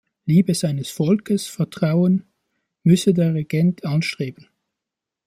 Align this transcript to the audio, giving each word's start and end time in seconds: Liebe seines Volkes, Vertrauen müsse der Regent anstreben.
Liebe 0.25 0.55
seines 0.55 0.89
Volkes, 0.89 1.45
Vertrauen 1.45 2.23
müsse 2.83 3.13
der 3.13 3.35
Regent 3.35 3.85
anstreben. 3.85 4.47